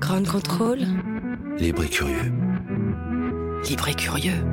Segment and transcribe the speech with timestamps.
[0.00, 0.80] Grand contrôle.
[1.58, 2.32] Libre et curieux.
[3.68, 4.44] Libre et curieux.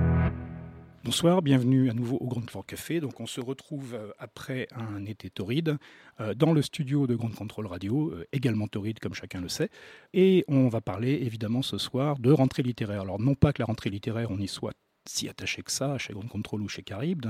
[1.03, 3.02] Bonsoir, bienvenue à nouveau au Grand Fort Café.
[3.02, 5.77] Donc on se retrouve euh, après un été torride
[6.21, 9.70] euh, dans le studio de Grand Contrôle Radio, euh, également torride comme chacun le sait.
[10.13, 13.02] Et on va parler évidemment ce soir de rentrée littéraire.
[13.02, 14.73] Alors non pas que la rentrée littéraire on y soit
[15.08, 17.25] si attaché que ça chez Grand Contrôle ou chez Caribe,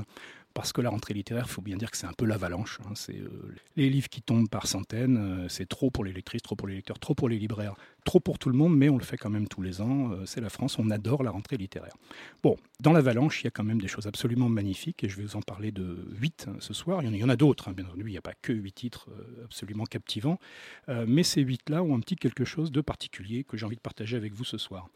[0.54, 2.80] parce que la rentrée littéraire, il faut bien dire que c'est un peu l'avalanche.
[2.86, 2.94] hein.
[2.96, 6.56] C'est euh, les livres qui tombent par centaines, euh, c'est trop pour les lectrices, trop
[6.56, 9.04] pour les lecteurs, trop pour les libraires, trop pour tout le monde, mais on le
[9.04, 10.12] fait quand même tous les ans.
[10.12, 11.96] Euh, c'est la France, on adore la rentrée littéraire.
[12.44, 15.24] Bon, dans l'avalanche, il y a quand même des choses absolument magnifiques, et je vais
[15.24, 17.04] vous en parler de huit hein, ce soir.
[17.04, 19.10] Il y en a, d'autres, hein, bien entendu, il n'y a pas que huit titres
[19.44, 20.40] absolument captivants,
[20.88, 24.18] mais ces huit-là ont un petit quelque chose de particulier que j'ai envie de partager
[24.18, 24.90] avec vous ce soir.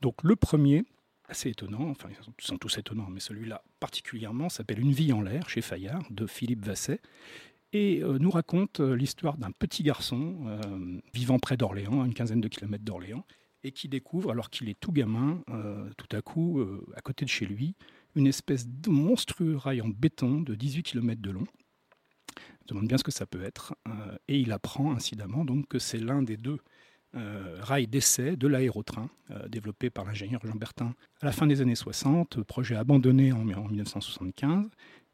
[0.00, 0.84] Donc le premier,
[1.32, 5.48] assez étonnant, enfin ils sont- tous étonnants, mais celui-là particulièrement s'appelle Une vie en l'air
[5.48, 7.00] chez Fayard de Philippe Vasset
[7.72, 10.60] et euh, nous raconte euh, l'histoire d'un petit garçon euh,
[11.14, 13.24] vivant près d'Orléans, à une quinzaine de kilomètres d'Orléans,
[13.64, 15.40] et qui découvre, alors qu'il est tout gamin,
[15.96, 16.60] tout à coup,
[16.96, 17.76] à côté de chez lui,
[18.16, 21.46] une espèce de monstrueux rail en béton de 18 km de long.
[22.62, 23.76] Se demande bien ce que ça peut être,
[24.26, 26.58] et il apprend incidemment donc que c'est l'un des deux
[27.14, 31.60] euh, rails d'essai de l'aérotrain, euh, développé par l'ingénieur Jean Bertin à la fin des
[31.60, 34.68] années 60, projet abandonné en, en 1975,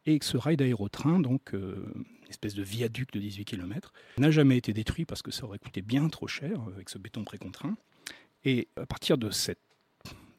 [0.06, 4.56] et ce rail d'aérotrain, donc euh, une espèce de viaduc de 18 km, n'a jamais
[4.56, 7.76] été détruit parce que ça aurait coûté bien trop cher avec ce béton précontraint.
[8.44, 9.58] Et à partir de cette-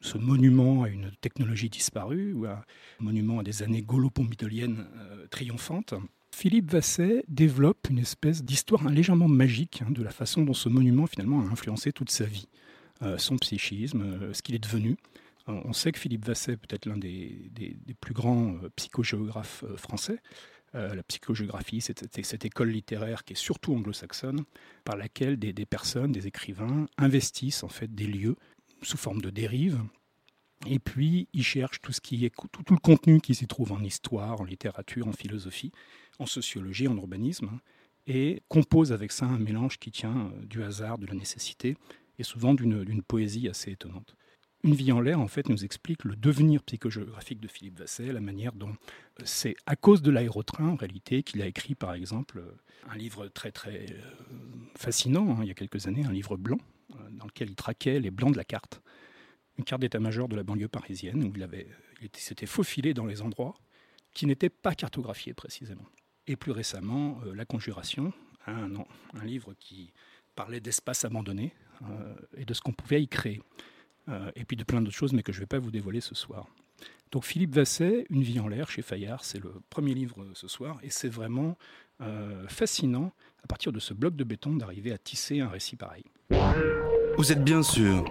[0.00, 2.62] ce monument à une technologie disparue, ou un
[3.00, 4.86] monument à des années gaulo-pompidoliennes
[5.30, 5.92] triomphantes,
[6.32, 11.06] Philippe Vasset développe une espèce d'histoire légèrement magique hein, de la façon dont ce monument
[11.06, 12.48] finalement a influencé toute sa vie,
[13.02, 14.96] euh, son psychisme, euh, ce qu'il est devenu.
[15.48, 17.50] Euh, on sait que Philippe Vasset est peut-être l'un des,
[18.00, 20.18] plus grands psychogéographes français.
[20.72, 24.44] La psychogéographie, c'est cette, école littéraire qui est surtout anglo-saxonne,
[24.84, 28.36] par laquelle des, personnes, des écrivains, investissent en fait des lieux
[28.80, 29.82] sous forme de dérive.
[30.66, 33.82] Et puis, ils cherchent tout, ce qui est, tout le contenu qui s'y trouve en
[33.82, 35.72] histoire, en littérature, en philosophie,
[36.20, 37.60] en sociologie, en urbanisme, hein,
[38.06, 41.76] et composent avec ça un mélange qui tient euh, du hasard, de la nécessité,
[42.18, 44.14] et souvent d'une poésie assez étonnante.
[44.62, 48.20] Une vie en l'air, en fait, nous explique le devenir psychogéographique de Philippe Vasset, la
[48.20, 52.38] manière dont euh, c'est à cause de l'aérotrain, en réalité, qu'il a écrit, par exemple,
[52.38, 52.52] euh,
[52.88, 53.86] un livre très, très
[54.76, 56.58] fascinant, hein, il y a quelques années, un livre blanc,
[57.12, 58.82] dans lequel il traquait les blancs de la carte,
[59.58, 61.68] une carte d'état-major de la banlieue parisienne, où il, avait,
[62.00, 63.54] il était- s'était faufilé dans les endroits
[64.14, 65.86] qui n'étaient pas cartographiés précisément.
[66.30, 68.12] Et plus récemment, euh, La Conjuration,
[68.46, 68.70] un,
[69.14, 69.92] un livre qui
[70.36, 71.52] parlait d'espaces abandonnés
[71.82, 73.42] euh, et de ce qu'on pouvait y créer.
[74.08, 76.00] Euh, et puis de plein d'autres choses, mais que je ne vais pas vous dévoiler
[76.00, 76.46] ce soir.
[77.10, 80.78] Donc Philippe Vasset, Une vie en l'air chez Fayard, c'est le premier livre ce soir,
[80.84, 81.58] et c'est vraiment
[82.00, 86.04] euh, fascinant, à partir de ce bloc de béton, d'arriver à tisser un récit pareil.
[87.18, 88.04] Vous êtes bien sûr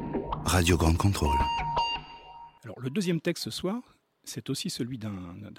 [0.43, 1.37] Radio Grande Contrôle.
[2.65, 3.81] Alors le deuxième texte ce soir,
[4.29, 5.11] c'est aussi celui d'un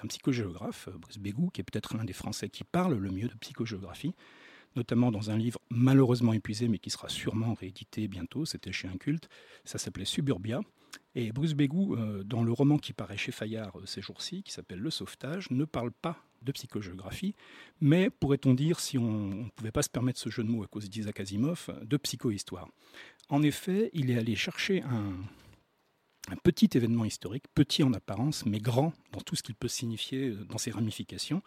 [0.07, 3.35] psychogéographe, euh, Brice Bégou, qui est peut-être l'un des Français qui parle le mieux de
[3.35, 4.15] psychogéographie,
[4.75, 8.97] notamment dans un livre malheureusement épuisé, mais qui sera sûrement réédité bientôt, c'était chez un
[8.97, 9.29] culte,
[9.65, 10.61] ça s'appelait Suburbia.
[11.15, 14.51] Et Bruce Bégou, euh, dans le roman qui paraît chez Fayard euh, ces jours-ci, qui
[14.51, 17.35] s'appelle Le Sauvetage, ne parle pas de psychogéographie,
[17.81, 20.67] mais pourrait-on dire, si on ne pouvait pas se permettre ce jeu de mots à
[20.67, 22.67] cause d'Isaac Asimov, de psychohistoire.
[23.29, 25.13] En effet, il est allé chercher un,
[26.31, 30.29] un petit événement historique, petit en apparence, mais grand dans tout ce qu'il peut signifier
[30.29, 31.43] euh, dans ses ramifications,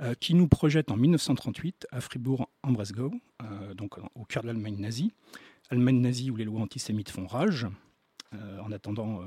[0.00, 3.12] euh, qui nous projette en 1938 à Fribourg-en-Bresgau,
[3.42, 5.12] euh, donc au cœur de l'Allemagne nazie,
[5.70, 7.66] Allemagne nazie où les lois antisémites font rage,
[8.32, 9.22] en attendant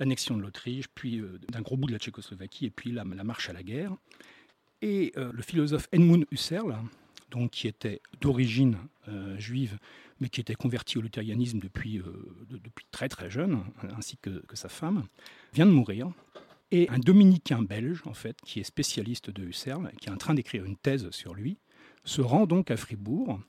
[0.00, 3.48] l'annexion de l'Autriche, puis d'un gros bout de la Tchécoslovaquie, et puis la, la marche
[3.48, 3.96] à la guerre.
[4.82, 6.76] Et le philosophe Edmund Husserl,
[7.30, 8.78] donc, qui était d'origine
[9.38, 9.78] juive,
[10.20, 12.04] mais qui était converti au luthérianisme depuis, euh,
[12.50, 13.64] de- depuis très très jeune,
[13.96, 15.04] ainsi que, sa femme,
[15.52, 16.10] vient de mourir.
[16.70, 20.34] Et un dominicain belge, en fait, qui est spécialiste de Husserl, qui est en train
[20.34, 21.58] d'écrire une thèse sur lui,
[22.04, 23.40] se rend donc à Fribourg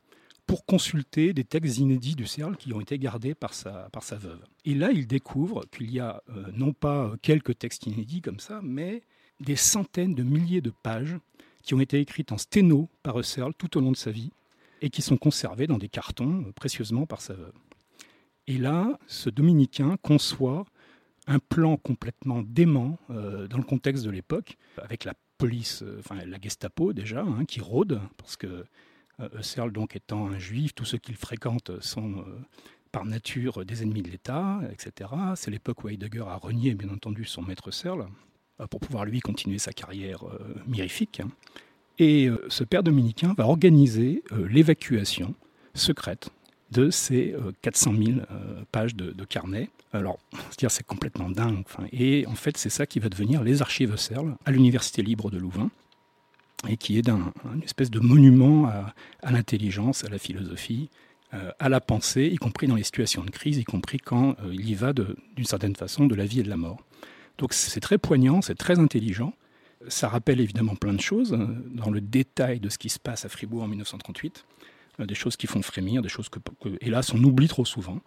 [0.45, 4.43] pour consulter des textes inédits d'Husserl qui ont été gardés par sa, par sa veuve.
[4.63, 8.59] Et là, il découvre qu'il y a euh, non pas quelques textes inédits comme ça,
[8.63, 9.01] mais
[9.39, 11.17] des centaines de milliers de pages
[11.63, 14.31] qui ont été écrites en sténo par Husserl tout au long de sa vie,
[14.85, 17.53] et qui sont conservés dans des cartons précieusement par sa veuve.
[18.47, 20.65] Et là, ce dominicain conçoit
[21.27, 26.93] un plan complètement dément dans le contexte de l'époque, avec la police, enfin la Gestapo
[26.93, 28.65] déjà, hein, qui rôde, parce que
[29.33, 32.23] Husserl donc étant un juif, tous ceux qu'il fréquente sont
[32.95, 35.09] par nature des ennemis de l'État, etc.
[35.35, 38.07] C'est l'époque où Heidegger a renié, bien entendu, son maître Searle
[38.61, 41.21] euh, pour pouvoir, lui, continuer sa carrière euh, mirifique.
[41.99, 45.33] Et euh, ce père dominicain va organiser l'évacuation
[45.73, 46.29] secrète
[46.71, 48.19] de ces 400 000
[48.71, 49.69] pages de, carnet.
[49.93, 50.19] Alors,
[50.57, 51.63] c'est complètement dingue.
[51.91, 55.37] et en fait, c'est ça qui va devenir les archives Searle à l'Université libre de
[55.37, 55.69] Louvain,
[56.67, 60.89] et qui est un, une espèce de monument à l'intelligence, à la philosophie,
[61.35, 64.53] euh, à la pensée, y compris dans les situations de crise, y compris quand euh,
[64.53, 66.77] il y va d'une certaine façon de la vie et de la mort.
[67.39, 69.33] Donc c'est très poignant, c'est très intelligent.
[69.87, 73.25] Ça rappelle évidemment plein de choses euh, dans le détail de ce qui se passe
[73.25, 74.45] à Fribourg en 1938,
[74.99, 76.39] des choses qui font frémir, des choses que,
[76.81, 77.99] hélas on oublie trop souvent,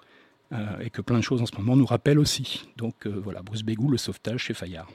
[0.80, 2.66] et que plein de choses en ce moment nous rappellent aussi.
[2.78, 4.88] Donc voilà, Bruce Bégou, le sauvetage chez Fayard.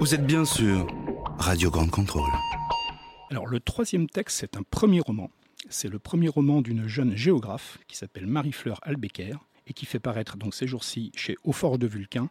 [0.00, 0.88] Vous êtes bien sûr
[1.38, 2.32] Radio Grande Contrôle.
[3.30, 5.30] Alors le troisième texte, c'est un premier roman
[5.68, 9.36] c'est le premier roman d'une jeune géographe qui s'appelle Marie-Fleur Albecker
[9.66, 12.30] et qui fait paraître donc ces jours-ci chez Au de Vulcain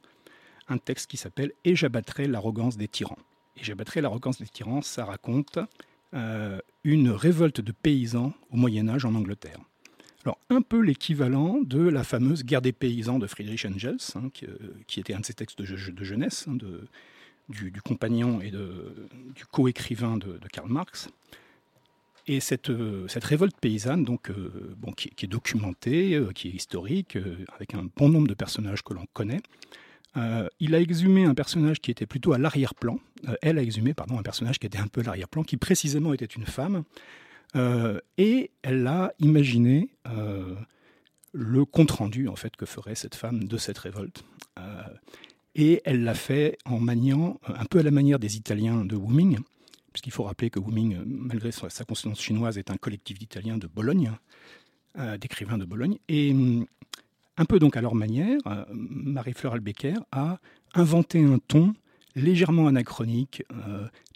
[0.68, 3.18] un texte qui s'appelle Et j'abattrai l'arrogance des tyrans.
[3.60, 5.60] Et j'abattrai l'arrogance des tyrans, ça raconte
[6.14, 9.60] euh, une révolte de paysans au Moyen Âge en Angleterre.
[10.26, 14.58] Alors un peu l'équivalent de la fameuse guerre des paysans de Friedrich Engels, hein, euh,
[14.88, 15.66] qui, était un de ses textes de,
[16.04, 16.58] jeunesse, hein,
[17.50, 21.10] du, compagnon et du coécrivain de, de Karl Marx.
[22.28, 24.32] Et cette, euh, cette révolte paysanne, donc,
[24.96, 27.18] qui, est documentée, qui est historique,
[27.56, 29.42] avec un bon nombre de personnages que l'on connaît,
[30.16, 33.00] il a exhumé un personnage qui était plutôt à l'arrière-plan.
[33.42, 36.26] elle a exhumé, pardon, un personnage qui était un peu à l'arrière-plan, qui précisément était
[36.26, 36.84] une femme.
[38.18, 39.90] et elle a imaginé
[41.32, 44.24] le compte-rendu en fait que ferait cette femme de cette révolte.
[45.56, 49.40] et elle l'a fait en maniant, un peu à la manière des Italiens de Wuming,
[49.92, 53.68] puisqu'il faut rappeler que Wuming, euh, malgré sa consonance chinoise, est un collectif d'Italiens de
[53.68, 54.12] Bologne,
[54.98, 55.98] euh, d'écrivains de Bologne.
[56.08, 56.34] Et
[57.40, 60.38] un peu donc à leur manière, euh, Marie-Fleur Albecker a
[60.76, 61.74] inventé un ton
[62.16, 63.44] légèrement anachronique,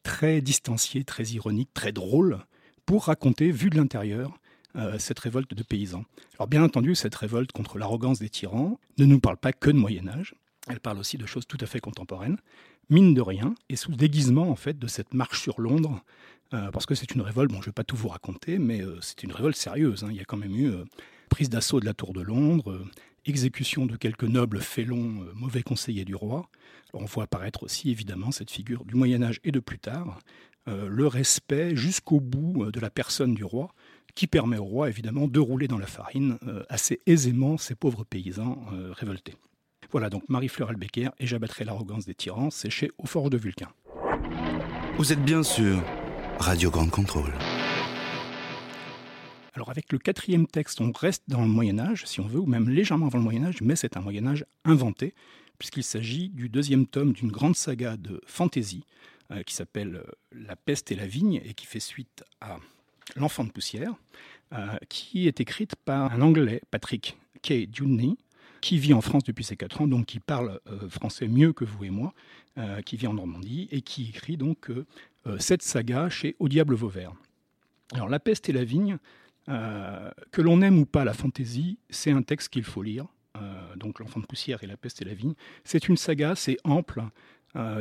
[0.03, 2.39] très distancié, très ironique, très drôle,
[2.85, 4.37] pour raconter, vu de l'intérieur,
[4.97, 6.03] cette révolte de paysans.
[6.37, 9.77] Alors bien entendu, cette révolte contre l'arrogance des tyrans ne nous parle pas que de
[9.77, 10.35] Moyen Âge,
[10.67, 12.37] elle parle aussi de choses tout à fait contemporaines
[12.89, 16.03] mine de rien, et sous déguisement en fait de cette marche sur Londres,
[16.53, 18.81] euh, parce que c'est une révolte, bon je ne vais pas tout vous raconter, mais
[18.81, 20.03] euh, c'est une révolte sérieuse.
[20.03, 20.09] Hein.
[20.11, 20.83] Il y a quand même eu euh,
[21.29, 22.79] prise d'assaut de la tour de Londres,
[23.25, 26.49] exécution de quelques nobles félons, mauvais conseillers du roi.
[26.93, 30.19] on voit apparaître aussi évidemment cette figure du Moyen Âge et de plus tard,
[30.67, 33.73] le respect jusqu'au bout de la personne du roi,
[34.15, 36.37] qui permet au roi évidemment de rouler dans la farine
[36.69, 39.35] assez aisément ces pauvres paysans révoltés.
[39.91, 43.69] Voilà donc Marie-Fleur Albecker et J'abattrai l'arrogance des tyrans, c'est Au Fort de Vulcain.
[44.97, 45.83] Vous êtes bien sûr
[46.39, 47.33] Radio Grande Contrôle.
[49.53, 52.47] Alors avec le quatrième texte, on reste dans le Moyen Âge, si on veut, ou
[52.47, 55.13] même légèrement avant le Moyen Âge, mais c'est un Moyen Âge inventé,
[55.59, 58.83] puisqu'il s'agit du deuxième tome d'une grande saga de fantasy
[59.31, 62.57] euh, qui s'appelle euh, La peste et la vigne, et qui fait suite à
[63.15, 63.93] L'enfant de poussière,
[64.53, 67.69] euh, qui est écrite par un Anglais, Patrick K.
[67.69, 68.17] Dewdney,
[68.61, 71.83] qui vit en France depuis ses 4 ans, donc qui parle français mieux que vous
[71.83, 72.13] et moi,
[72.85, 74.71] qui vit en Normandie et qui écrit donc
[75.37, 77.11] cette saga chez Au Diable Vauvert.
[77.91, 78.99] Alors La peste et la vigne,
[79.47, 83.05] que l'on aime ou pas la fantaisie, c'est un texte qu'il faut lire.
[83.75, 85.33] donc L'enfant de poussière et La peste et la vigne.
[85.63, 87.03] C'est une saga, c'est ample,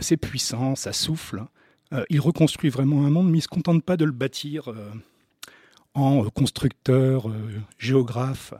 [0.00, 1.44] c'est puissant, ça souffle.
[2.10, 4.72] il reconstruit vraiment un monde, mais il ne se contente pas de le bâtir
[5.94, 7.30] en constructeur,
[7.78, 8.54] géographe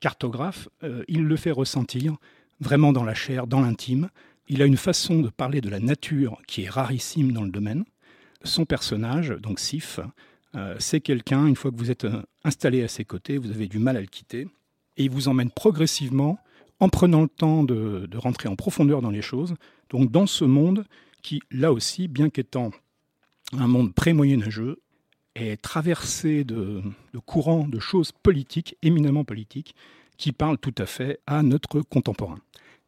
[0.00, 2.16] cartographe, euh, il le fait ressentir
[2.58, 4.08] vraiment dans la chair, dans l'intime.
[4.48, 7.84] Il a une façon de parler de la nature qui est rarissime dans le domaine.
[8.42, 10.00] Son personnage, donc Sif,
[10.54, 13.68] euh, c'est quelqu'un, une fois que vous êtes euh, installé à ses côtés, vous avez
[13.68, 14.48] du mal à le quitter,
[14.96, 16.38] et il vous emmène progressivement,
[16.80, 19.54] en prenant le temps de, rentrer en profondeur dans les choses,
[19.90, 20.86] donc dans ce monde
[21.22, 22.70] qui, là aussi, bien qu'étant
[23.52, 24.80] un monde pré-moyenâgeux,
[25.34, 26.82] est traversé de,
[27.26, 29.74] courants, de choses politiques, éminemment politiques,
[30.16, 32.38] qui parlent tout à fait à notre contemporain.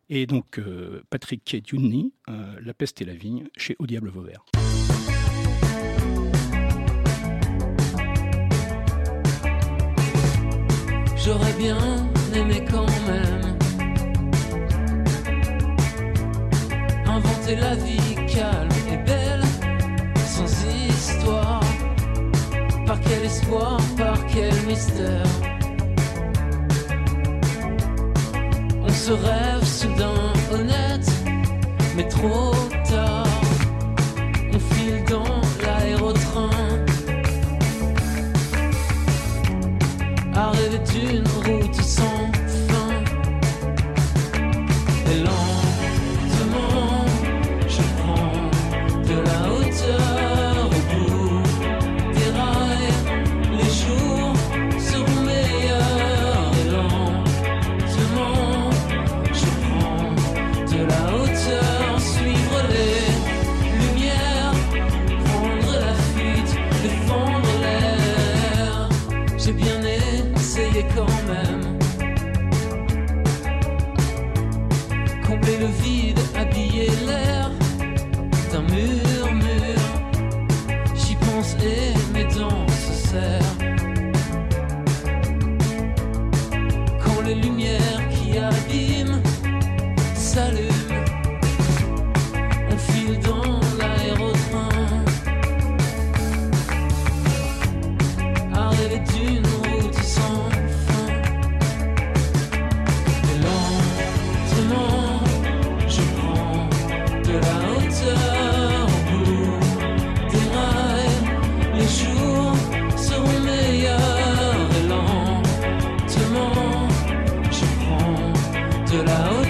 [0.08, 1.62] Et donc euh, Patrick K.
[1.72, 4.44] euh, La peste et la vigne, chez Au Diable Vauvert.
[11.24, 11.78] J'aurais bien
[12.34, 13.56] aimé quand même
[17.06, 19.42] inventer la vie calme et belle,
[20.26, 20.50] sans
[20.88, 21.60] histoire.
[23.04, 25.26] quel espoir, par quel mystère.
[28.84, 31.08] On se rêve soudain honnête,
[31.96, 32.52] mais trop
[40.34, 42.41] À rêver d'une route sans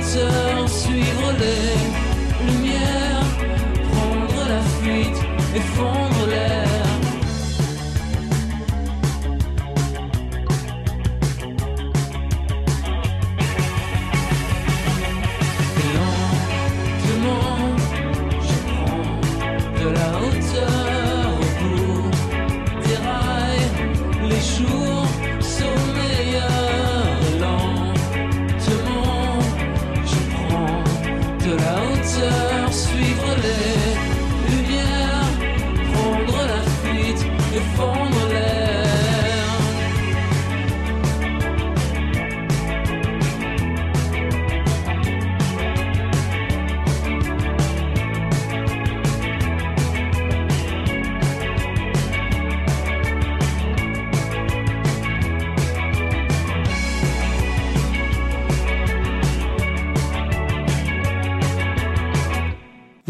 [0.03, 3.25] hauteur, suivre les lumières,
[3.93, 5.21] prendre la fuite
[5.55, 6.12] et fondre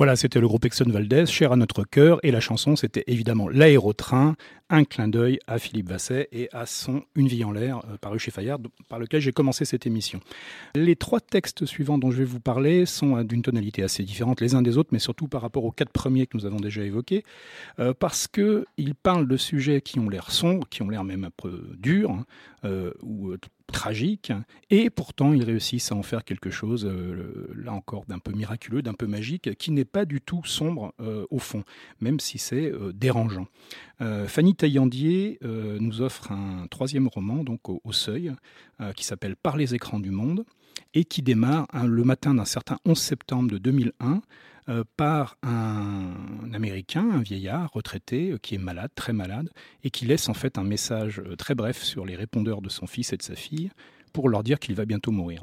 [0.02, 3.49] Voilà, c'était le groupe Exxon Valdez, cher à notre cœur, et la chanson, c'était évidemment
[3.49, 4.35] L'aérotrain,
[4.68, 8.18] un clin d'œil à Philippe Vasset et à son Une vie en l'air, euh, paru
[8.18, 10.18] chez Fayard, par lequel j'ai commencé cette émission.
[10.75, 14.40] Les trois textes suivants dont je vais vous parler sont euh, d'une tonalité assez différente
[14.40, 16.82] les uns des autres, mais surtout par rapport aux quatre premiers que nous avons déjà
[16.82, 17.23] évoqués,
[17.78, 21.30] euh, parce qu'ils parlent de sujets qui ont l'air sombres, qui ont l'air même un
[21.30, 22.25] peu durs, hein,
[23.73, 24.33] tragiques,
[24.71, 28.83] et pourtant ils réussissent à en faire quelque chose, euh, là encore, d'un peu miraculeux,
[28.83, 31.64] d'un peu magique, qui n'est pas du tout sombre euh, au fond,
[32.00, 33.47] même si c'est euh, dérangeant.
[34.26, 38.33] Fanny Taillandier nous offre un troisième roman, donc au, Seuil,
[38.97, 40.45] qui s'appelle Par les écrans du monde,
[40.93, 44.23] et qui démarre hein, le matin d'un certain 11 septembre de 2001
[44.69, 46.14] euh, par un,
[46.52, 49.50] Américain, un vieillard retraité, euh, qui est malade, très malade,
[49.83, 52.87] et qui laisse en fait un message euh, très bref sur les répondeurs de son
[52.87, 53.71] fils et de sa fille
[54.12, 55.42] pour leur dire qu'il va bientôt mourir.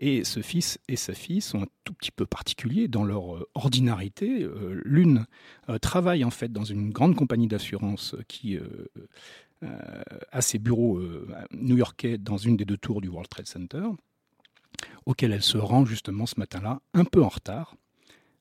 [0.00, 4.48] Et ce fils et sa fille sont un tout petit peu particuliers dans leur ordinarité.
[4.84, 5.26] L'une
[5.80, 8.58] travaille en fait dans une grande compagnie d'assurance qui
[9.62, 11.00] a ses bureaux
[11.52, 13.84] new-yorkais dans une des deux tours du World Trade Center,
[15.06, 17.76] auquel elle se rend justement ce matin-là, un peu en retard.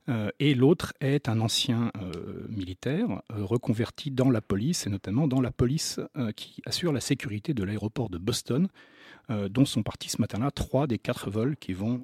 [0.09, 5.27] Euh, et l'autre est un ancien euh, militaire euh, reconverti dans la police, et notamment
[5.27, 5.99] dans la police
[6.35, 8.67] qui assure la sécurité de l'aéroport de Boston,
[9.29, 12.03] dont sont partis ce matin-là trois des quatre vols qui vont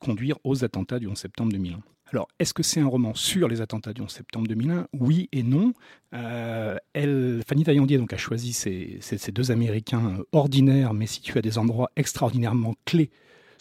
[0.00, 1.80] conduire aux attentats du 11 septembre 2001.
[2.12, 5.42] Alors, est-ce que c'est un roman sur les attentats du 11 septembre 2001 Oui et
[5.42, 5.72] non.
[6.12, 9.00] Euh, elle, Fanny Taillandier donc, a choisi ces,
[9.32, 13.10] deux Américains euh, ordinaires, mais situés à des endroits extraordinairement clés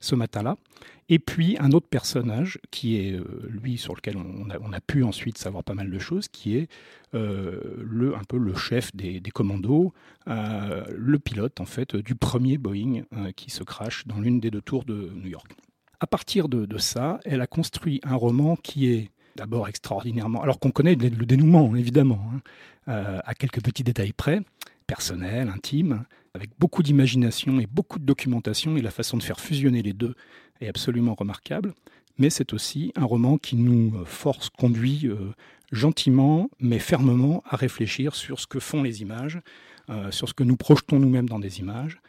[0.02, 0.58] ce matin-là.
[1.08, 5.38] Et puis un autre personnage qui est euh, lui sur lequel on a, pu ensuite
[5.38, 6.68] savoir pas mal de choses, qui est
[7.14, 9.94] un peu le chef des, des commandos,
[10.26, 13.04] le pilote en fait du premier Boeing
[13.36, 15.52] qui se crache dans l'une des deux tours de New York.
[16.04, 20.72] À partir de, ça, elle a construit un roman qui est d'abord extraordinairement, alors qu'on
[20.72, 22.42] connaît le, dénouement évidemment, hein,
[22.88, 24.42] euh, à quelques petits détails près,
[24.88, 29.84] personnel, intime, avec beaucoup d'imagination et beaucoup de documentation, et la façon de faire fusionner
[29.84, 30.16] les deux
[30.60, 31.76] est absolument remarquable.
[32.18, 35.36] Mais c'est aussi un roman qui nous euh, force, conduit euh,
[35.72, 39.40] gentiment mais fermement à réfléchir sur ce que font les images,
[40.10, 42.00] sur ce que nous projetons nous-mêmes dans des images,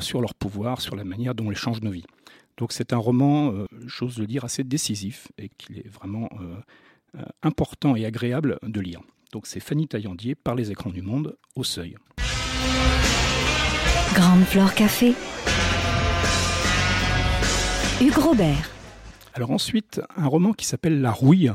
[0.00, 2.06] sur leur pouvoir, sur la manière dont elles changent nos vies.
[2.60, 6.28] Donc c'est un roman, euh, j'ose le dire, assez décisif et qu'il est vraiment
[7.42, 9.00] important et agréable de lire.
[9.32, 11.96] Donc c'est Fanny Taillandier par les écrans du monde au seuil.
[14.14, 15.14] Grande Flore Café.
[18.00, 18.70] Hugues Robert.
[19.32, 21.50] Alors ensuite, un roman qui s'appelle La Rouille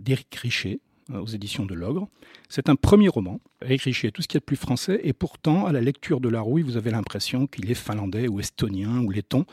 [0.00, 0.80] d'Éric Richer,
[1.10, 2.08] euh, aux éditions de l'Ogre.
[2.48, 5.12] C'est un premier roman, écrit chez tout ce qu'il y a de plus français, et
[5.12, 9.00] pourtant, à la lecture de La Rouille, vous avez l'impression qu'il est finlandais ou estonien
[9.00, 9.44] ou letton.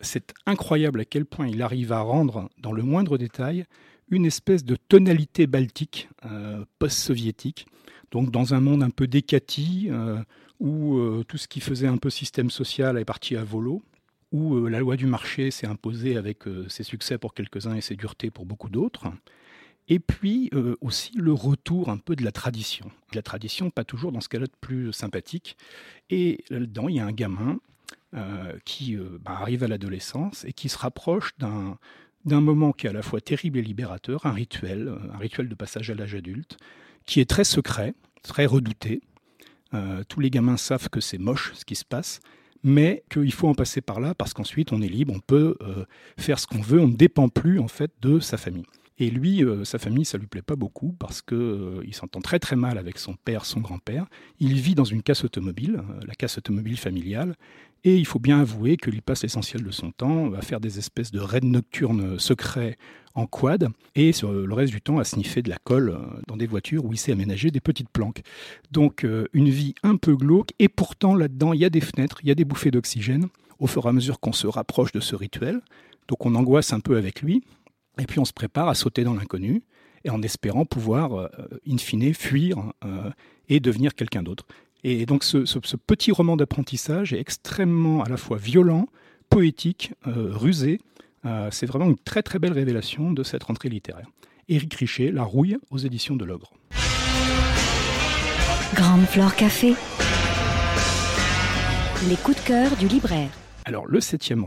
[0.00, 3.66] C'est incroyable à quel point il arrive à rendre, dans le moindre détail,
[4.10, 7.66] une espèce de tonalité baltique euh, post-soviétique.
[8.10, 10.18] Donc dans un monde un peu décati, euh,
[10.58, 13.82] où tout ce qui faisait un peu système social est parti à volo,
[14.30, 18.30] où la loi du marché s'est imposée avec ses succès pour quelques-uns et ses duretés
[18.30, 19.06] pour beaucoup d'autres.
[19.90, 22.90] Et puis euh, aussi le retour un peu de la tradition.
[23.12, 25.56] La tradition, pas toujours dans ce cas-là de plus sympathique.
[26.10, 27.58] Et là-dedans, il y a un gamin
[28.14, 31.78] euh, qui euh, bah, arrive à l'adolescence et qui se rapproche d'un
[32.26, 35.54] d'un moment qui est à la fois terrible et libérateur, un rituel, un rituel de
[35.54, 36.58] passage à l'âge adulte,
[37.06, 39.00] qui est très secret, très redouté.
[40.06, 42.20] tous les gamins savent que c'est moche ce qui se passe,
[42.62, 45.56] mais qu'il faut en passer par là parce qu'ensuite on est libre, on peut
[46.18, 48.66] faire ce qu'on veut, on ne dépend plus en fait de sa famille.
[49.00, 52.20] Et lui, euh, sa famille, ça lui plaît pas beaucoup parce que euh, il s'entend
[52.20, 54.04] très très mal avec son père, son grand-père.
[54.40, 57.34] Il vit dans une casse automobile, euh, la casse automobile familiale,
[57.82, 61.12] et il faut bien avouer qu'il passe l'essentiel de son temps à faire des espèces
[61.12, 62.76] de raids nocturnes secrets
[63.14, 66.46] en quad et sur le reste du temps à sniffer de la colle dans des
[66.46, 68.20] voitures où il s'est aménagé des petites planques.
[68.70, 72.28] Donc une vie un peu glauque et pourtant là-dedans il y a des fenêtres, il
[72.28, 73.28] y a des bouffées d'oxygène
[73.58, 75.62] au fur et à mesure qu'on se rapproche de ce rituel.
[76.06, 77.42] Donc on angoisse un peu avec lui,
[77.98, 79.62] et puis on se prépare à sauter dans l'inconnu
[80.04, 81.28] et en espérant pouvoir, euh,
[81.68, 83.10] in fine, fuir euh,
[83.48, 84.46] et devenir quelqu'un d'autre.
[84.82, 88.86] Et donc ce, petit roman d'apprentissage est extrêmement à la fois violent,
[89.28, 90.80] poétique, euh, rusé.
[91.50, 94.06] c'est vraiment une très très belle révélation de cette rentrée littéraire.
[94.48, 96.54] Éric Richer, La Rouille, aux éditions de l'Ogre.
[98.74, 99.74] Grande Flore Café.
[102.08, 103.28] Les coups de cœur du libraire.
[103.66, 104.46] Alors, le septième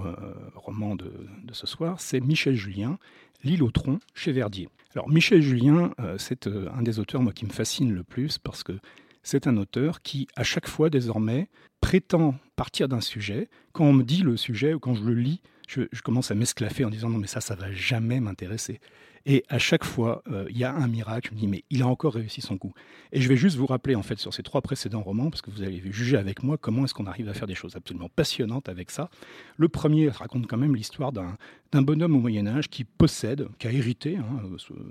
[0.55, 2.97] roman de, de, ce soir, c'est Michel Julien,
[3.43, 4.69] L'île au tronc chez Verdier.
[4.95, 8.37] Alors Michel Julien, euh, c'est euh, un des auteurs moi qui me fascine le plus
[8.37, 8.73] parce que
[9.21, 11.49] c'est un auteur qui, à chaque fois désormais,
[11.81, 13.49] prétend partir d'un sujet.
[13.73, 16.85] Quand on me dit le sujet ou quand je le lis, je, commence à m'esclaffer
[16.85, 18.79] en disant non mais ça, ça va jamais m'intéresser.
[19.25, 21.29] Et à chaque fois, euh, il y a un miracle.
[21.29, 22.73] Je me dis, mais il a encore réussi son coup.
[23.13, 25.49] Et je vais juste vous rappeler, en fait, sur ces trois précédents romans, parce que
[25.49, 28.67] vous allez juger avec moi comment est-ce qu'on arrive à faire des choses absolument passionnantes
[28.67, 29.09] avec ça.
[29.55, 31.37] Le premier raconte quand même l'histoire d'un,
[31.71, 34.41] bonhomme au Moyen-Âge qui possède, qui a hérité hein,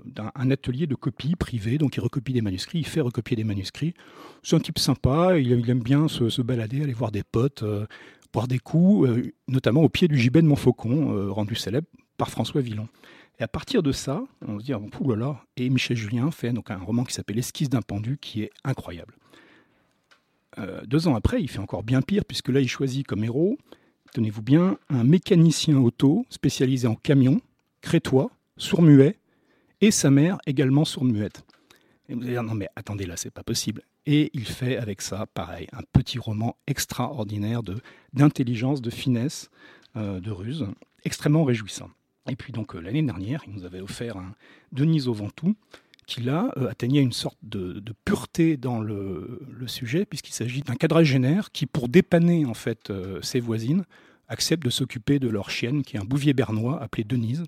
[0.05, 3.93] d'un atelier de copie privé, donc il recopie des manuscrits, il fait recopier des manuscrits.
[4.41, 7.62] C'est un type sympa, il, aime bien se, balader, aller voir des potes, euh,
[8.33, 12.61] boire des coups, euh, notamment au pied du gibet de Montfaucon, rendu célèbre par François
[12.61, 12.87] Villon.
[13.39, 16.51] Et à partir de ça, on se dit, oh là là, et Michel Julien fait
[16.51, 19.15] donc un roman qui s'appelle Esquisse d'un pendu, qui est incroyable.
[20.59, 23.57] Euh, deux ans après, il fait encore bien pire, puisque là, il choisit comme héros,
[24.13, 27.41] tenez-vous bien, un mécanicien auto spécialisé en camion,
[27.81, 29.17] crétois, sourd-muet,
[29.81, 31.43] et sa mère également sourde-muette.
[32.07, 33.81] Et vous allez dire, non mais attendez, là, c'est pas possible.
[34.05, 37.61] Et il fait avec ça, pareil, un petit roman extraordinaire
[38.13, 39.49] d'intelligence, de, finesse,
[39.95, 40.67] euh, de ruse,
[41.05, 41.89] extrêmement réjouissant.
[42.29, 44.33] Et puis donc euh, l'année dernière, il nous avait offert un
[44.71, 45.55] Denise au Ventoux,
[46.05, 51.51] qui là euh, atteignait une sorte de, pureté dans le, sujet, puisqu'il s'agit d'un quadragénaire
[51.51, 53.85] qui, pour dépanner en fait ses voisines,
[54.27, 57.45] accepte de s'occuper de leur chienne, qui est un bouvier bernois appelé Denise,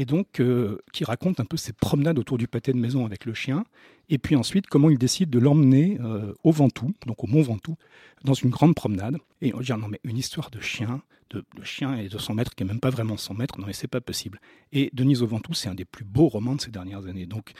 [0.00, 0.42] et donc
[0.92, 3.64] qui raconte un peu ses promenades autour du pâté de maison avec le chien,
[4.08, 5.98] et puis ensuite comment il décide de l'emmener
[6.42, 7.76] au Ventoux, donc au Mont Ventoux,
[8.24, 9.18] dans une grande promenade.
[9.42, 12.54] Et on dit non mais une histoire de chien, de, chien et de son maître
[12.54, 13.58] qui n'est même pas vraiment son maître.
[13.58, 14.40] Non, mais c'est pas possible.
[14.72, 17.26] Et Denise Ventoux, c'est un des plus beaux romans de ces dernières années.
[17.26, 17.52] Donc,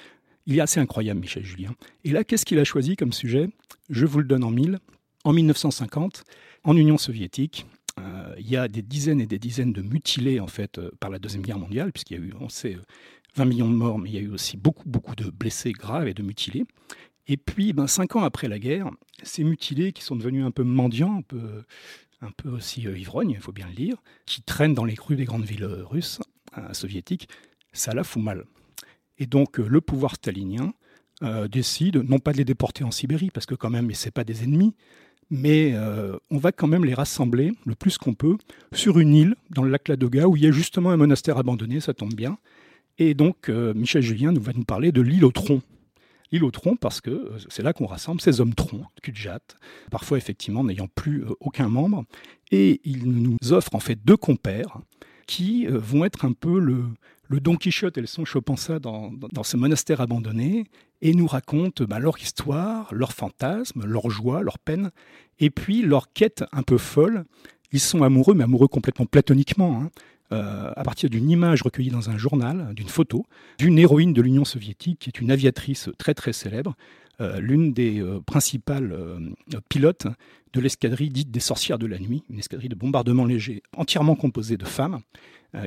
[0.46, 1.74] il est assez incroyable, Michel Julien.
[2.04, 3.50] Et là, qu'est-ce qu'il a choisi comme sujet?
[3.88, 4.78] Je vous le donne en mille.
[5.24, 6.24] En 1950,
[6.64, 7.79] en Union soviétique, euh,
[8.38, 11.18] il y a des dizaines et des dizaines de mutilés en fait euh, par la
[11.18, 12.78] deuxième guerre mondiale, puisqu'il y a eu, on sait,
[13.36, 16.08] 20 millions de morts, mais il y a eu aussi beaucoup, beaucoup de blessés graves
[16.08, 16.64] et de mutilés.
[17.26, 18.90] Et puis, ben, cinq ans après la guerre,
[19.22, 21.64] ces mutilés qui sont devenus un peu mendiants, un peu
[22.22, 25.16] un peu aussi euh, ivrogne, il faut bien le dire, qui traîne dans les crues
[25.16, 26.20] des grandes villes euh, russes,
[26.58, 27.28] euh, soviétiques,
[27.72, 28.44] ça la fout mal.
[29.18, 30.72] Et donc le pouvoir stalinien
[31.50, 34.42] décide non pas de les déporter en Sibérie, parce que quand même, ce pas des
[34.42, 34.74] ennemis,
[35.30, 35.74] mais
[36.30, 38.36] on va quand même les rassembler le plus qu'on peut
[38.72, 41.80] sur une île dans le lac Ladoga où il y a justement un monastère abandonné,
[41.80, 42.38] ça tombe bien.
[42.98, 45.62] Et donc Michel Julien nous va nous parler de l'île au tronc.
[46.32, 49.14] l'île aux troncs parce que euh, c'est là qu'on rassemble ces hommes troncs, cul
[49.90, 52.04] parfois effectivement n'ayant plus euh, aucun membre.
[52.50, 54.78] Et il nous offre en fait deux compères
[55.26, 56.84] qui euh, vont être un peu le,
[57.30, 60.64] le Don Quichotte et le Sancho Panza dans, dans, ce monastère abandonné
[61.00, 64.90] et nous racontent bah, leur histoire, leurs fantasmes, leurs joies, leurs peines,
[65.38, 67.24] et puis leur quête un peu folle.
[67.72, 69.80] Ils sont amoureux, mais amoureux complètement platoniquement.
[69.80, 69.90] Hein
[70.32, 73.26] euh, à partir d'une image recueillie dans un journal, d'une photo,
[73.58, 76.76] d'une héroïne de l'Union soviétique, qui est une aviatrice très très célèbre,
[77.20, 78.96] euh, l'une des euh, principales
[79.68, 80.06] pilotes
[80.52, 84.56] de l'escadrille dite des sorcières de la nuit, une escadrille de bombardement léger entièrement composée
[84.56, 85.00] de femmes,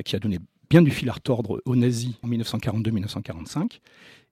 [0.06, 0.38] qui a donné
[0.70, 3.80] bien du fil à retordre aux nazis en 1942-1945.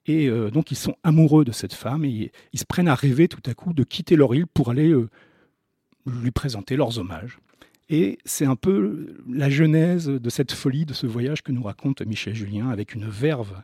[0.06, 3.28] Et euh, donc ils sont amoureux de cette femme et ils se prennent à rêver
[3.28, 5.08] tout à coup de quitter leur île pour aller euh,
[6.06, 7.38] lui présenter leurs hommages.
[7.88, 12.02] Et c'est un peu la genèse de cette folie, de ce voyage que nous raconte
[12.02, 13.62] Michel Julien, avec une verve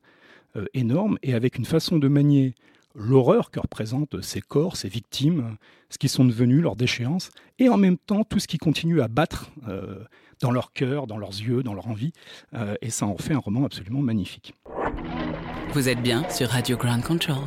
[0.57, 2.55] euh, énorme et avec une façon de manier
[2.95, 5.57] l'horreur que représentent ces corps, ces victimes,
[5.89, 9.09] ce qui sont devenus, leur déchéance, et en même temps tout ce qui continue à
[9.09, 9.51] battre
[10.41, 12.13] dans leur cœur, dans leurs yeux, dans leur envie.
[12.55, 14.55] Euh, et ça en fait un roman absolument magnifique.
[15.73, 17.45] Vous êtes bien sur Radio Ground Control.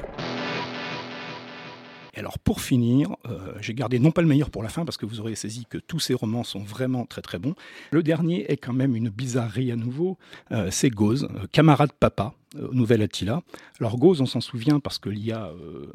[2.14, 4.98] Et alors pour finir, euh, j'ai gardé non pas le meilleur pour la fin parce
[4.98, 7.56] que vous aurez saisi que tous ces romans sont vraiment très très bons.
[7.92, 10.18] Le dernier est quand même une bizarrerie à nouveau,
[10.52, 12.34] euh, c'est Gauze, euh, camarade papa,
[12.74, 13.44] Nouvelle Attila.
[13.80, 15.54] Alors Gauze, on s'en souvient parce qu'il y a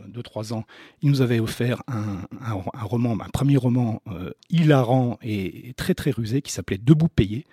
[0.09, 0.65] 2-3 ans,
[1.03, 4.01] il nous avait offert un, un, roman, un premier roman
[4.49, 7.45] hilarant et, et très très rusé qui s'appelait Debout payé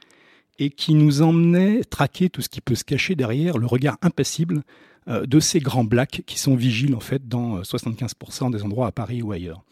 [0.58, 4.64] et qui nous emmenait traquer tout ce qui peut se cacher derrière le regard impassible
[5.08, 8.92] euh, de ces grands blacks qui sont vigiles en fait dans 75% des endroits à
[8.92, 9.64] Paris ou ailleurs.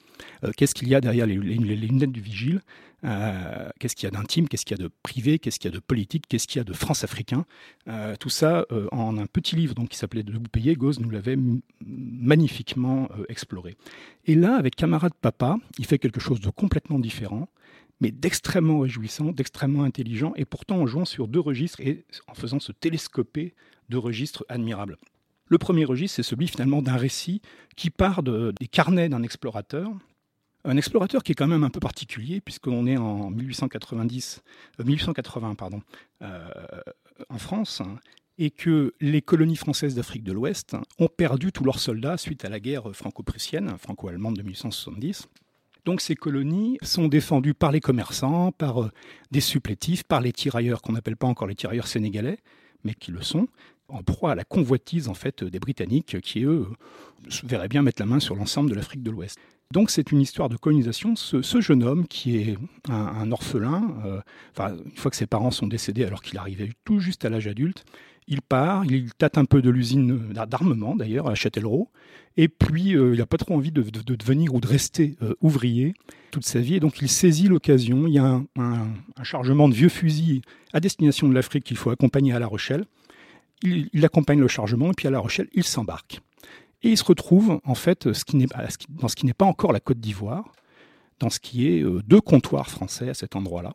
[0.43, 2.61] Euh, qu'est-ce qu'il y a derrière les, lunettes du vigile?
[3.03, 4.47] Euh, Qu'est-ce qu'il y a d'intime?
[4.47, 5.39] Qu'est-ce qu'il y a de privé?
[5.39, 6.25] Qu'est-ce qu'il y a de politique?
[6.27, 7.45] Qu'est-ce qu'il y a de France-africain?
[7.87, 10.99] Euh, Tout ça euh, en un petit livre donc, qui s'appelait De vous payer, Gauze
[10.99, 11.37] nous l'avait
[11.81, 13.75] magnifiquement euh, exploré.
[14.25, 17.47] Et là, avec Camarade Papa, il fait quelque chose de complètement différent
[18.03, 22.59] mais d'extrêmement réjouissant, d'extrêmement intelligent, et pourtant en jouant sur deux registres et en faisant
[22.59, 23.53] se télescoper
[23.89, 24.97] de registres admirables.
[25.51, 27.41] Le premier registre, c'est celui finalement d'un récit
[27.75, 29.91] qui part de, des carnets d'un explorateur,
[30.63, 34.43] un explorateur qui est quand même un peu particulier, puisqu'on est en 1890,
[34.79, 35.81] euh, 1880 pardon,
[36.21, 36.47] euh,
[37.27, 37.97] en France, hein,
[38.37, 42.49] et que les colonies françaises d'Afrique de l'Ouest ont perdu tous leurs soldats suite à
[42.49, 45.27] la guerre franco-prussienne, franco-allemande de 1870.
[45.83, 48.91] Donc ces colonies sont défendues par les commerçants, par euh,
[49.31, 52.37] des supplétifs, par les tirailleurs qu'on n'appelle pas encore les tirailleurs sénégalais,
[52.85, 53.47] mais qui le sont,
[53.91, 56.65] en proie à la convoitise en fait des Britanniques qui eux
[57.43, 59.37] verraient bien mettre la main sur l'ensemble de l'Afrique de l'Ouest.
[59.71, 61.15] Donc c'est une histoire de colonisation.
[61.15, 62.57] Ce, jeune homme qui est
[62.89, 66.99] un, orphelin, euh, enfin, une fois que ses parents sont décédés alors qu'il arrivait tout
[66.99, 67.85] juste à l'âge adulte,
[68.27, 71.89] il part, il tâte un peu de l'usine d'armement d'ailleurs à Châtellerault,
[72.37, 75.15] et puis euh, il n'a pas trop envie de, de, de, devenir ou de rester
[75.21, 75.93] euh, ouvrier
[76.31, 78.07] toute sa vie, et donc il saisit l'occasion.
[78.07, 78.87] Il y a un,
[79.23, 80.41] chargement de vieux fusils
[80.73, 82.85] à destination de l'Afrique qu'il faut accompagner à La Rochelle.
[83.63, 86.19] Il, accompagne le chargement, et puis à La Rochelle, il s'embarque.
[86.83, 90.51] Et il se retrouve en fait dans ce qui n'est pas encore la Côte d'Ivoire,
[91.19, 93.73] dans ce qui est euh, deux comptoirs français à cet endroit-là,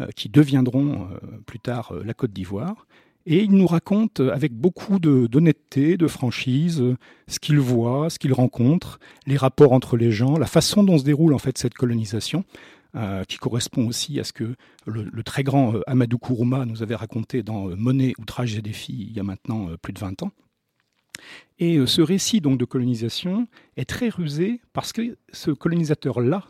[0.00, 2.86] euh, qui deviendront euh, plus tard la Côte d'Ivoire.
[3.26, 6.82] Et il nous raconte avec beaucoup d'honnêteté, de, de, franchise,
[7.26, 11.04] ce qu'il voit, ce qu'il rencontre, les rapports entre les gens, la façon dont se
[11.04, 12.44] déroule en fait cette colonisation,
[12.94, 14.54] euh, qui correspond aussi à ce que
[14.86, 19.06] le, très grand euh, Amadou Kourouma nous avait raconté dans euh, Monnaie, Outrage et défis
[19.10, 20.32] il y a maintenant plus de 20 ans.
[21.58, 26.44] Et ce récit donc de colonisation est très rusé parce que ce colonisateur-là,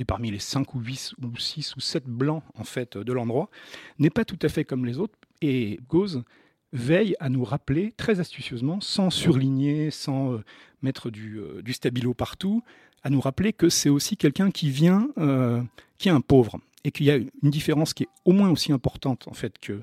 [0.00, 3.48] et parmi les 5 ou 8 ou 6 ou 7 blancs en fait de l'endroit,
[4.00, 6.24] n'est pas tout à fait comme les autres et Gauze
[6.74, 10.44] veille à nous rappeler très astucieusement, sans surligner, sans euh,
[10.82, 12.62] mettre euh, du, stabilo partout,
[13.04, 15.62] à nous rappeler que c'est aussi quelqu'un qui vient, euh,
[15.98, 18.72] qui est un pauvre, et qu'il y a une différence qui est au moins aussi
[18.72, 19.82] importante en fait que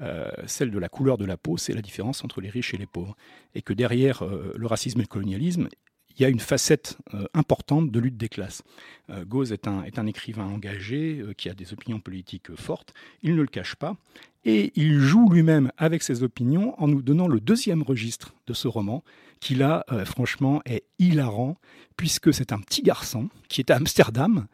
[0.00, 2.78] euh, celle de la couleur de la peau, c'est la différence entre les riches et
[2.78, 3.16] les pauvres,
[3.54, 5.68] et que derrière euh, le racisme et le colonialisme,
[6.16, 8.62] il y a une facette euh, importante de lutte des classes.
[9.10, 13.42] Euh, Gauze est un, écrivain engagé euh, qui a des opinions politiques fortes, il ne
[13.42, 13.96] le cache pas,
[14.44, 18.68] et il joue lui-même avec ses opinions en nous donnant le deuxième registre de ce
[18.68, 19.04] roman,
[19.40, 21.56] qui là, euh, franchement, est hilarant,
[21.96, 24.46] puisque c'est un petit garçon qui est à Amsterdam,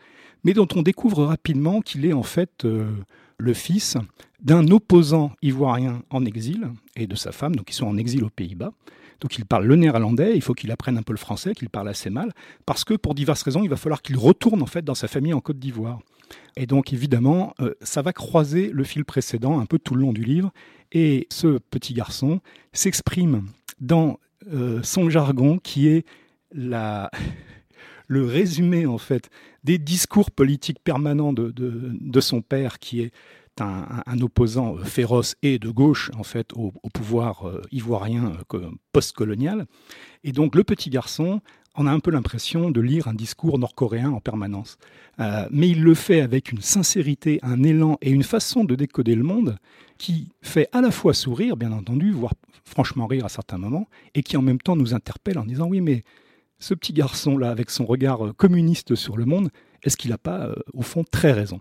[0.45, 2.65] mais dont on découvre rapidement qu'il est en fait
[3.39, 3.97] le fils
[4.41, 8.31] d'un opposant ivoirien en exil, et de sa femme, donc ils sont en exil aux
[8.31, 8.73] Pays-Bas,
[9.21, 11.89] donc il parle le néerlandais, il faut qu'il apprenne un peu le français, qu'il parle
[11.89, 12.33] assez mal,
[12.65, 15.35] parce que pour diverses raisons, il va falloir qu'il retourne en fait dans sa famille
[15.35, 16.01] en Côte d'Ivoire.
[16.57, 20.13] Et donc évidemment, euh, ça va croiser le fil précédent un peu tout le long
[20.13, 20.53] du livre,
[20.93, 22.41] et ce petit garçon
[22.73, 23.47] s'exprime
[23.81, 24.19] dans
[24.53, 26.05] euh, son jargon qui est
[28.09, 29.31] le résumé en fait
[29.65, 33.13] des discours politiques permanents de, son père, qui est
[33.61, 39.67] un, opposant féroce et de gauche en fait au, pouvoir euh, ivoirien euh, post-colonial.
[40.25, 41.41] Et donc le petit garçon
[41.77, 44.79] on a un peu l'impression de lire un discours nord-coréen en permanence.
[45.21, 49.15] Euh, mais il le fait avec une sincérité, un élan et une façon de décoder
[49.15, 49.59] le monde
[49.99, 54.23] qui fait à la fois sourire, bien entendu, voire franchement rire à certains moments, et
[54.23, 56.03] qui en même temps nous interpelle en disant oui, mais
[56.59, 59.51] ce petit garçon-là, avec son regard euh, communiste sur le monde,
[59.83, 61.61] est-ce qu'il n'a pas, euh, au fond, très raison?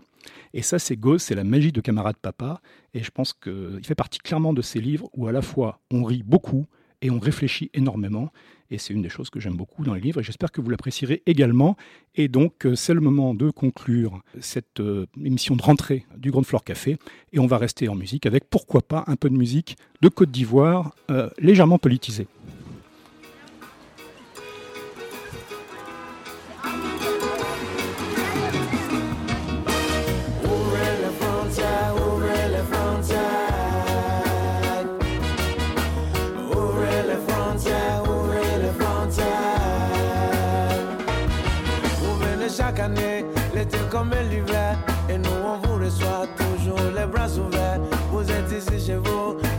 [0.54, 2.60] Et ça, c'est Gauss, c'est la magie de camarade papa,
[2.94, 6.04] et je pense qu'il fait partie clairement de ces livres où à la fois on
[6.04, 6.66] rit beaucoup
[7.02, 8.32] et on réfléchit énormément,
[8.70, 10.70] et c'est une des choses que j'aime beaucoup dans les livres, et j'espère que vous
[10.70, 11.76] l'apprécierez également.
[12.14, 14.82] Et donc, euh, c'est le moment de conclure cette
[15.22, 16.96] émission de rentrée du Grand Floor Café,
[17.32, 20.30] et on va rester en musique avec, pourquoi pas, un peu de musique de Côte
[20.30, 20.96] d'Ivoire,
[21.38, 22.28] légèrement politisée.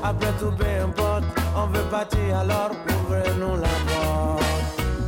[0.08, 1.24] Après tout, peu importe.
[1.56, 4.44] On veut partir alors, ouvrez-nous la porte.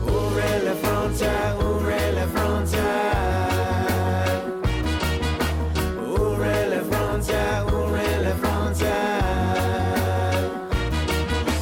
[0.03, 2.83] Ouvrez les frontières, ouvrez les frontières.
[6.05, 9.23] Ouvrez les frontières, ouvrez les frontières.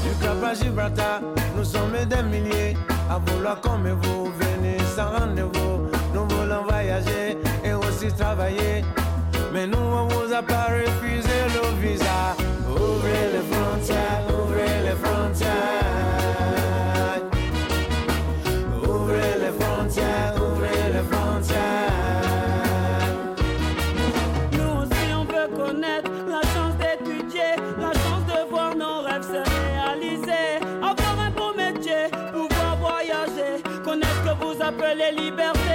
[0.03, 1.21] Du Cap à Gibraltar,
[1.55, 2.77] nous sommes des milliers
[3.09, 5.89] à vouloir comme vous venez sans rendez-vous.
[6.13, 7.37] Nous voulons voyager
[8.17, 8.83] travailler.
[9.53, 12.36] Mais nous, on vous a pas refusé le visa.
[25.81, 30.57] La chance d'étudier, la chance de voir nos rêves se réaliser.
[30.81, 35.66] Avoir un beau métier, pouvoir voyager, connaître ce que vous appelez liberté.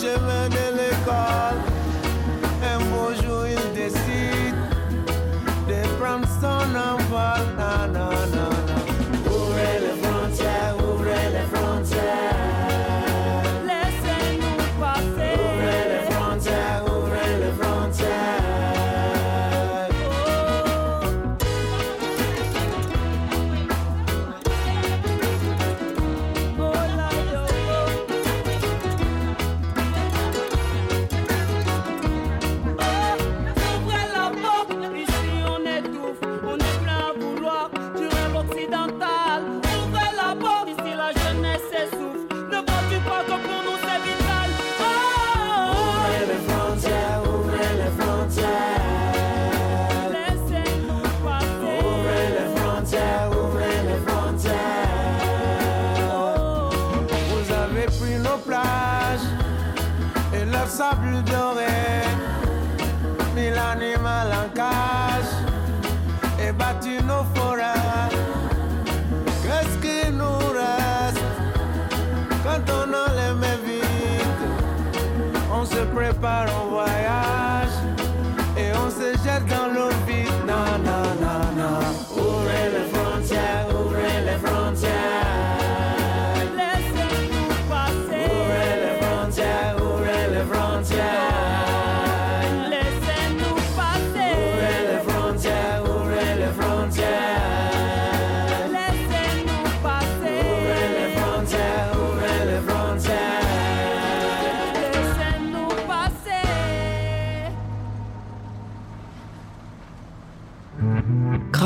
[0.00, 1.58] Chemin de l'école.
[2.62, 4.60] Un beau jour, il décide
[5.68, 7.46] de prendre son envol.
[64.24, 65.32] En cage
[66.40, 68.10] et battu nos forêts.
[69.42, 71.22] Qu'est-ce qui nous reste
[72.44, 74.46] quand on a les mains vides?
[75.52, 77.76] On se prépare au voyage
[78.56, 79.65] et on se jette dans